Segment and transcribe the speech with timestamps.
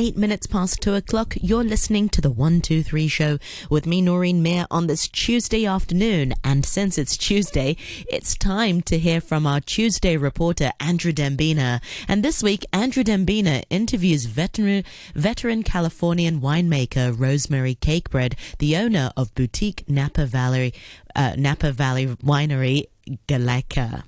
[0.00, 1.34] eight minutes past two o'clock.
[1.42, 5.66] You're listening to the One Two Three Show with me, Noreen Mir, on this Tuesday
[5.66, 6.32] afternoon.
[6.42, 7.76] And since it's Tuesday,
[8.08, 11.82] it's time to hear from our Tuesday reporter, Andrew Dembina.
[12.08, 14.84] And this week, Andrew Dembina interviews veteran,
[15.14, 20.72] veteran Californian winemaker Rosemary Cakebread, the owner of boutique Napa Valley,
[21.14, 22.86] uh, Napa Valley Winery,
[23.28, 24.04] Gallica.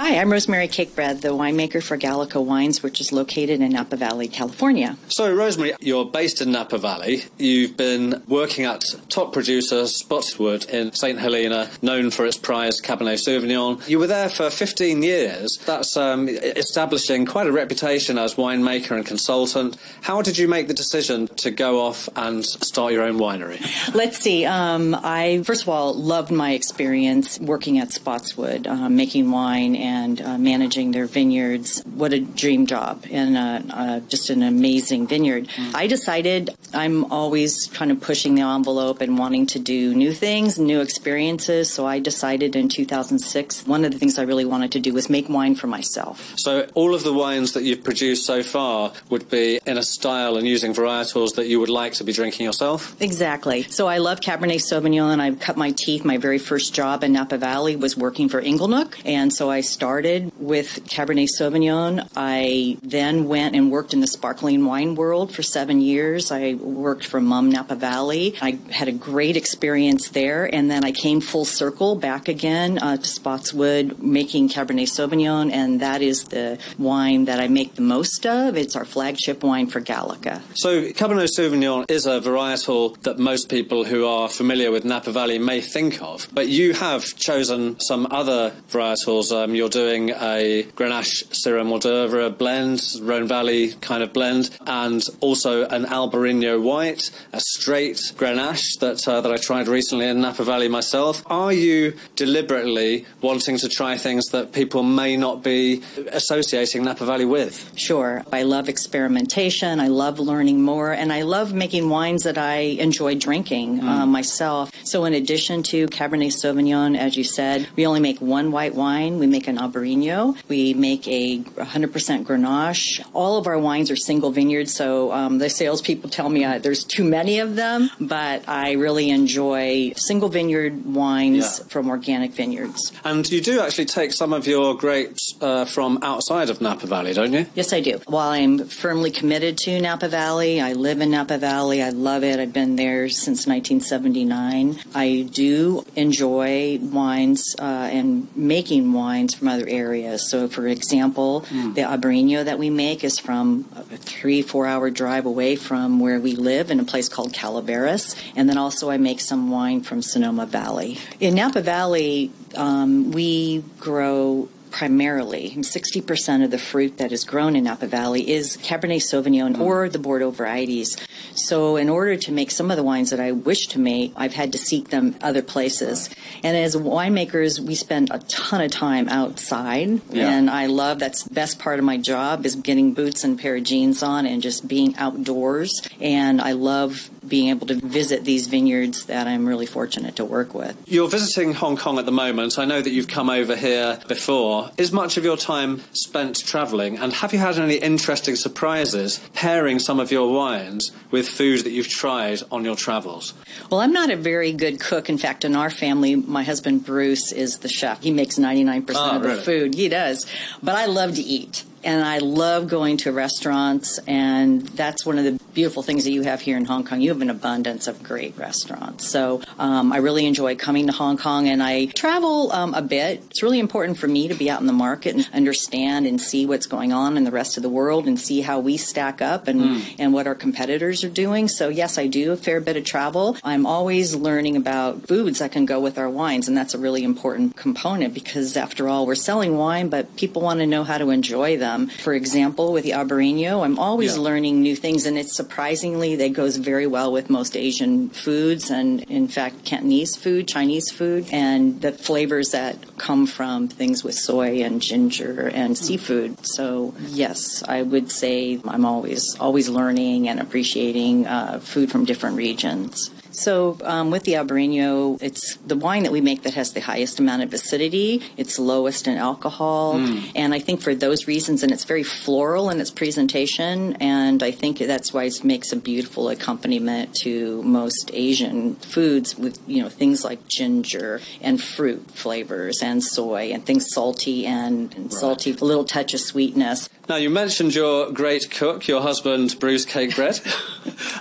[0.00, 4.28] Hi, I'm Rosemary Cakebread, the winemaker for Gallica Wines, which is located in Napa Valley,
[4.28, 4.96] California.
[5.08, 7.24] So, Rosemary, you're based in Napa Valley.
[7.36, 11.18] You've been working at top producer Spottswoode in St.
[11.18, 13.88] Helena, known for its prized Cabernet Sauvignon.
[13.88, 15.58] You were there for 15 years.
[15.66, 19.78] That's um, establishing quite a reputation as winemaker and consultant.
[20.02, 23.60] How did you make the decision to go off and start your own winery?
[23.92, 24.46] Let's see.
[24.46, 29.87] Um, I, first of all, loved my experience working at Spottswoode, uh, making wine and
[30.20, 31.82] uh, managing their vineyards.
[31.84, 35.48] What a dream job and uh, uh, just an amazing vineyard.
[35.48, 35.74] Mm.
[35.74, 40.58] I decided I'm always kind of pushing the envelope and wanting to do new things,
[40.58, 41.72] new experiences.
[41.72, 45.08] So I decided in 2006, one of the things I really wanted to do was
[45.08, 46.38] make wine for myself.
[46.38, 50.36] So all of the wines that you've produced so far would be in a style
[50.36, 52.94] and using varietals that you would like to be drinking yourself?
[53.00, 53.62] Exactly.
[53.64, 55.12] So I love Cabernet Sauvignon.
[55.12, 56.04] And I cut my teeth.
[56.04, 59.00] My very first job in Napa Valley was working for Inglenook.
[59.04, 62.08] And so I started with Cabernet Sauvignon.
[62.16, 66.32] I then went and worked in the sparkling wine world for seven years.
[66.32, 68.34] I worked for Mumm Napa Valley.
[68.42, 72.96] I had a great experience there, and then I came full circle back again uh,
[72.96, 78.26] to Spottswoode making Cabernet Sauvignon, and that is the wine that I make the most
[78.26, 78.56] of.
[78.56, 80.42] It's our flagship wine for Gallica.
[80.54, 85.38] So Cabernet Sauvignon is a varietal that most people who are familiar with Napa Valley
[85.38, 89.30] may think of, but you have chosen some other varietals.
[89.30, 95.66] Um, you're doing a Grenache Syrah Mourvèdre blend, Rhone Valley kind of blend, and also
[95.66, 100.68] an Albarino White, a straight Grenache that uh, that I tried recently in Napa Valley
[100.68, 101.24] myself.
[101.26, 105.82] Are you deliberately wanting to try things that people may not be
[106.12, 107.72] associating Napa Valley with?
[107.74, 108.22] Sure.
[108.32, 109.80] I love experimentation.
[109.80, 113.88] I love learning more, and I love making wines that I enjoy drinking mm.
[113.88, 114.70] uh, myself.
[114.84, 119.18] So, in addition to Cabernet Sauvignon, as you said, we only make one white wine.
[119.18, 120.36] We make an Albarino.
[120.48, 123.04] We make a 100% Grenache.
[123.12, 126.84] All of our wines are single vineyard, so um, the salespeople tell me uh, there's
[126.84, 131.66] too many of them, but I really enjoy single vineyard wines yeah.
[131.68, 132.92] from organic vineyards.
[133.04, 137.14] And you do actually take some of your grapes uh, from outside of Napa Valley,
[137.14, 137.46] don't you?
[137.54, 138.00] Yes, I do.
[138.06, 141.82] While I'm firmly committed to Napa Valley, I live in Napa Valley.
[141.82, 142.38] I love it.
[142.38, 144.78] I've been there since 1979.
[144.94, 150.28] I do enjoy wines uh, and making wines from other areas.
[150.30, 151.74] So, for example, mm.
[151.74, 156.20] the Albarino that we make is from a three, four hour drive away from where
[156.20, 158.16] we live in a place called Calaveras.
[158.36, 160.98] And then also, I make some wine from Sonoma Valley.
[161.20, 165.50] In Napa Valley, um, we grow primarily.
[165.50, 169.60] 60% of the fruit that is grown in Napa Valley is Cabernet Sauvignon mm.
[169.60, 170.96] or the Bordeaux varieties.
[171.34, 174.34] So, in order to make some of the wines that I wish to make, I've
[174.34, 176.10] had to seek them other places.
[176.42, 180.30] And as winemakers, we spend a ton of time outside, yeah.
[180.30, 183.56] and I love that's the best part of my job is getting boots and pair
[183.56, 185.82] of jeans on and just being outdoors.
[186.00, 190.54] And I love being able to visit these vineyards that I'm really fortunate to work
[190.54, 190.76] with.
[190.86, 192.58] You're visiting Hong Kong at the moment.
[192.58, 194.70] I know that you've come over here before.
[194.78, 196.98] Is much of your time spent travelling?
[196.98, 201.70] And have you had any interesting surprises pairing some of your wines with food that
[201.70, 203.34] you've tried on your travels?
[203.70, 205.08] Well, I'm not a very good cook.
[205.08, 208.02] In fact, in our family, my husband Bruce is the chef.
[208.02, 209.42] He makes 99% oh, ah, of the really?
[209.42, 209.74] food.
[209.74, 210.26] He does.
[210.62, 215.24] But I love to eat and I love going to restaurants, and that's one of
[215.24, 217.00] the beautiful things that you have here in Hong Kong.
[217.00, 219.08] You have an abundance of great restaurants.
[219.08, 223.22] So um, I really enjoy coming to Hong Kong, and I travel um, a bit.
[223.30, 226.46] It's really important for me to be out in the market and understand and see
[226.46, 229.48] what's going on in the rest of the world and see how we stack up
[229.48, 229.94] and, mm.
[229.98, 231.48] and what our competitors are doing.
[231.48, 233.36] So, yes, I do a fair bit of travel.
[233.44, 237.04] I'm always learning about foods that can go with our wines, and that's a really
[237.04, 241.10] important component because, after all, we're selling wine, but people want to know how to
[241.10, 241.88] enjoy them them.
[241.88, 244.22] For example, with the Albarino, I'm always yeah.
[244.22, 249.02] learning new things, and it's surprisingly that goes very well with most Asian foods, and
[249.02, 254.62] in fact, Cantonese food, Chinese food, and the flavors that come from things with soy
[254.62, 255.76] and ginger and mm.
[255.76, 256.46] seafood.
[256.46, 262.36] So yes, I would say I'm always always learning and appreciating uh, food from different
[262.36, 263.10] regions.
[263.38, 267.20] So um, with the Albarino, it's the wine that we make that has the highest
[267.20, 268.20] amount of acidity.
[268.36, 270.32] It's lowest in alcohol, mm.
[270.34, 274.50] and I think for those reasons, and it's very floral in its presentation, and I
[274.50, 279.88] think that's why it makes a beautiful accompaniment to most Asian foods with you know
[279.88, 285.12] things like ginger and fruit flavors and soy and things salty and, and right.
[285.12, 286.88] salty, a little touch of sweetness.
[287.08, 290.44] Now, you mentioned your great cook, your husband, Bruce Cakebread.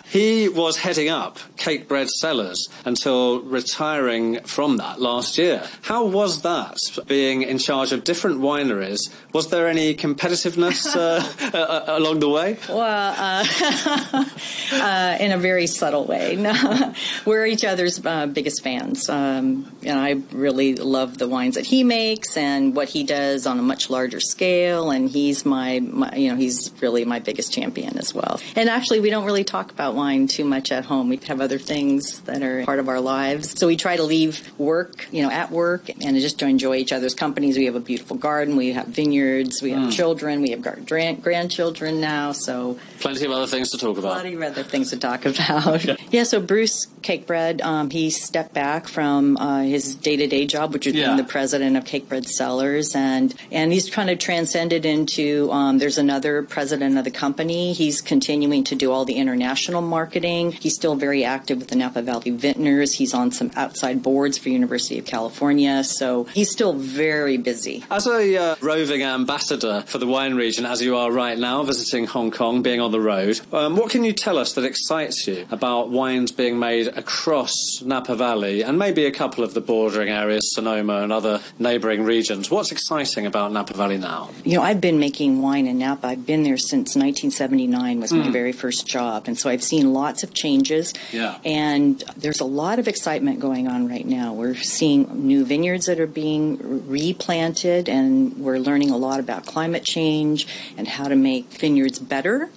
[0.09, 5.67] he was heading up Cakebread Cellars until retiring from that last year.
[5.81, 6.77] How was that,
[7.07, 9.09] being in charge of different wineries?
[9.33, 11.21] Was there any competitiveness uh,
[11.53, 12.57] uh, uh, along the way?
[12.69, 13.45] Well, uh,
[14.73, 16.37] uh in a very subtle way.
[16.47, 16.93] No,
[17.25, 19.09] we're each other's uh, biggest fans.
[19.09, 23.59] Um, and I really love the wines that he makes and what he does on
[23.59, 24.91] a much larger scale.
[24.91, 28.39] And he's my my, you know, he's really my biggest champion as well.
[28.55, 31.09] And actually, we don't really talk about wine too much at home.
[31.09, 33.57] We have other things that are part of our lives.
[33.57, 36.91] So we try to leave work, you know, at work and just to enjoy each
[36.91, 37.57] other's companies.
[37.57, 38.55] We have a beautiful garden.
[38.55, 39.61] We have vineyards.
[39.61, 39.91] We have mm.
[39.91, 40.41] children.
[40.41, 42.31] We have grand- grandchildren now.
[42.31, 44.21] So plenty of other things to talk about.
[44.21, 45.83] Plenty of other things to talk about.
[45.85, 45.95] yeah.
[46.11, 46.23] yeah.
[46.23, 51.05] So Bruce Cakebread, um, he stepped back from uh, his day-to-day job, which is yeah.
[51.05, 55.49] being the president of Cakebread Cellars, and and he's kind of transcended into.
[55.51, 57.73] Um, there's another president of the company.
[57.73, 60.51] He's continuing to do all the international marketing.
[60.51, 62.93] He's still very active with the Napa Valley Vintners.
[62.93, 65.83] He's on some outside boards for University of California.
[65.83, 67.83] So he's still very busy.
[67.89, 72.05] As a uh, roving ambassador for the wine region, as you are right now, visiting
[72.05, 75.45] Hong Kong, being on the road, um, what can you tell us that excites you
[75.51, 80.53] about wines being made across Napa Valley and maybe a couple of the bordering areas,
[80.53, 82.49] Sonoma and other neighbouring regions?
[82.49, 84.29] What's exciting about Napa Valley now?
[84.43, 86.07] You know, I've been making wine in Napa.
[86.07, 88.19] I've been there since 1979 was mm.
[88.19, 88.31] my hmm.
[88.31, 90.93] very first job, and so I've seen lots of changes.
[91.11, 91.26] Yeah.
[91.45, 94.33] And there's a lot of excitement going on right now.
[94.33, 99.83] We're seeing new vineyards that are being replanted, and we're learning a lot about climate
[99.83, 100.47] change
[100.77, 102.49] and how to make vineyards better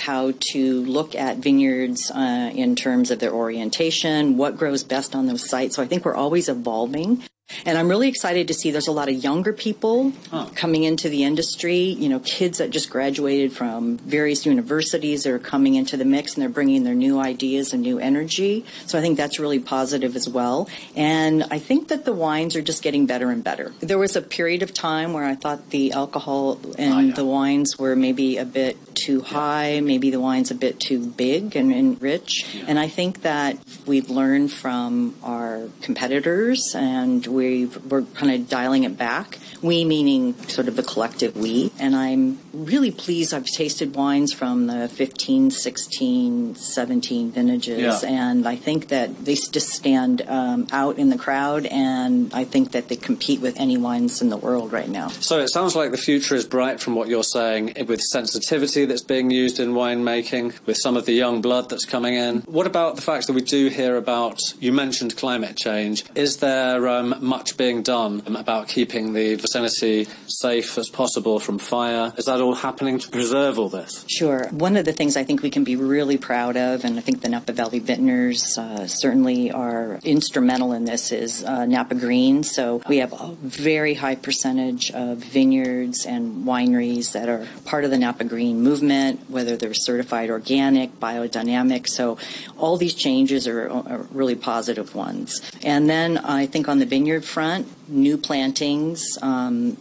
[0.00, 5.26] how to look at vineyards uh, in terms of their orientation, what grows best on
[5.26, 5.76] those sites.
[5.76, 7.22] So I think we're always evolving.
[7.64, 10.12] And I'm really excited to see there's a lot of younger people
[10.54, 15.38] coming into the industry, you know, kids that just graduated from various universities that are
[15.38, 18.64] coming into the mix and they're bringing their new ideas and new energy.
[18.86, 20.68] So I think that's really positive as well.
[20.96, 23.72] And I think that the wines are just getting better and better.
[23.80, 27.78] There was a period of time where I thought the alcohol and oh, the wines
[27.78, 29.80] were maybe a bit too high, yeah.
[29.80, 32.46] maybe the wine's a bit too big and, and rich.
[32.54, 32.64] Yeah.
[32.68, 33.56] And I think that
[33.86, 39.38] we've learned from our competitors and we are kind of dialing it back.
[39.62, 41.72] We meaning sort of the collective we.
[41.78, 43.34] And I'm really pleased.
[43.34, 48.02] I've tasted wines from the 15, 16, 17 vintages.
[48.02, 48.08] Yeah.
[48.08, 51.66] And I think that they just stand um, out in the crowd.
[51.66, 55.08] And I think that they compete with any wines in the world right now.
[55.08, 59.02] So it sounds like the future is bright from what you're saying with sensitivity that's
[59.02, 62.40] being used in winemaking, with some of the young blood that's coming in.
[62.42, 66.04] What about the fact that we do hear about, you mentioned climate change.
[66.14, 72.12] Is there um, much being done about keeping the vicinity safe as possible from fire?
[72.16, 74.04] Is that all happening to preserve all this?
[74.08, 74.48] Sure.
[74.50, 77.22] One of the things I think we can be really proud of, and I think
[77.22, 82.42] the Napa Valley Vintners uh, certainly are instrumental in this, is uh, Napa Green.
[82.42, 87.90] So we have a very high percentage of vineyards and wineries that are part of
[87.90, 91.88] the Napa Green movement, whether they're certified organic, biodynamic.
[91.88, 92.18] So
[92.58, 95.40] all these changes are, are really positive ones.
[95.62, 99.76] And then I think on the vineyard front, new plantings, um,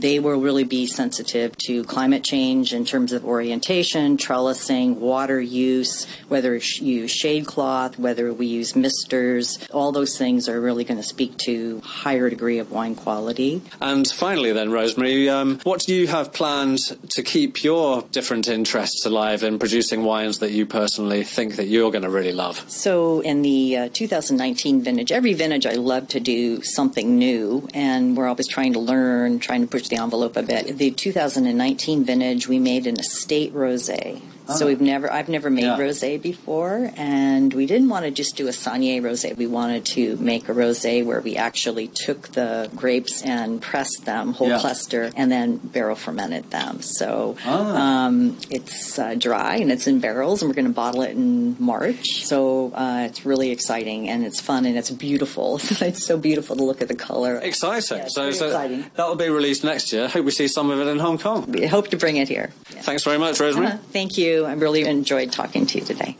[0.00, 6.06] they will really be sensitive to climate change in terms of orientation, trellising, water use,
[6.28, 9.58] whether you use shade cloth, whether we use misters.
[9.72, 13.62] All those things are really going to speak to higher degree of wine quality.
[13.80, 16.78] And finally, then, Rosemary, um, what do you have planned
[17.10, 21.90] to keep your different interests alive in producing wines that you personally think that you're
[21.90, 22.64] going to really love?
[22.70, 28.16] So, in the uh, 2019 vintage, every vintage I love to do something new and
[28.16, 30.78] we're always trying to learn, trying to push the envelope a bit.
[30.78, 34.20] The 2019 vintage, we made an estate rosé.
[34.56, 35.78] So we've never, I've never made yeah.
[35.78, 39.36] rosé before, and we didn't want to just do a Saignée rosé.
[39.36, 44.32] We wanted to make a rosé where we actually took the grapes and pressed them
[44.32, 44.58] whole yeah.
[44.58, 46.80] cluster, and then barrel fermented them.
[46.80, 48.06] So ah.
[48.06, 51.56] um, it's uh, dry and it's in barrels, and we're going to bottle it in
[51.58, 52.24] March.
[52.24, 55.56] So uh, it's really exciting and it's fun and it's beautiful.
[55.80, 57.36] it's so beautiful to look at the color.
[57.36, 57.98] Exciting.
[57.98, 58.90] Yeah, so, so exciting.
[58.94, 60.04] that will be released next year.
[60.04, 61.50] I hope we see some of it in Hong Kong.
[61.50, 62.50] We hope to bring it here.
[62.64, 63.68] Thanks very much, Rosemary.
[63.68, 63.78] Uh-huh.
[63.92, 64.37] Thank you.
[64.46, 66.16] I really enjoyed talking to you today.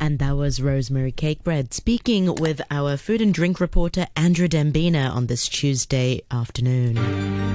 [0.00, 5.26] And that was Rosemary Cakebread speaking with our food and drink reporter Andrew Dembina on
[5.26, 7.48] this Tuesday afternoon.